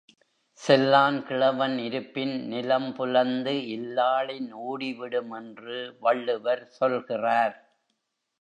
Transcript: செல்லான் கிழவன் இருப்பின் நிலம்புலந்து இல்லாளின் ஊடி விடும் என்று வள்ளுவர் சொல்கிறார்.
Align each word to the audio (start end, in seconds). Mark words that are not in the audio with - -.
செல்லான் 0.61 1.19
கிழவன் 1.23 1.75
இருப்பின் 1.79 2.33
நிலம்புலந்து 2.51 3.53
இல்லாளின் 3.67 4.53
ஊடி 4.63 4.93
விடும் 4.93 5.31
என்று 5.31 5.77
வள்ளுவர் 5.99 6.65
சொல்கிறார். 6.79 7.55